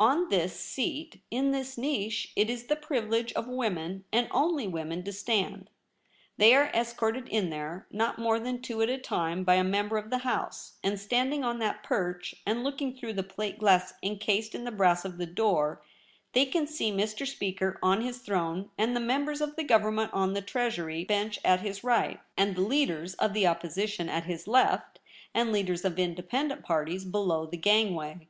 [0.00, 1.22] On this seat.
[1.30, 2.32] In this niche.
[2.34, 5.70] It Is the privilege of women, and only women, to stand.
[6.38, 9.96] They are escorted in there, not more than two at a time, by a member
[9.96, 14.56] of the House; and standing on that perch, and looking through the plate glass encased
[14.56, 15.84] In the brass of the door,
[16.32, 17.24] they can see Mr.
[17.24, 21.38] Speaker on his throne and the mem bers of the Government on the Treasury bench
[21.44, 24.98] at his right, and leaders of the Opposi tion at his left,
[25.32, 28.26] and leaders of Independent parties below the gangway.